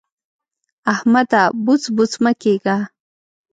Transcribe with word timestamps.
احمده! 0.93 1.43
بوڅ 1.65 1.83
بوڅ 1.95 2.11
مه 2.23 2.31
کېږه. 2.41 2.77